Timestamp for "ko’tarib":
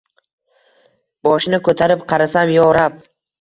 1.67-2.03